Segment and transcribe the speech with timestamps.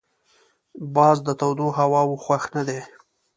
[0.95, 2.79] باز د تودو هواوو خوښ نه دی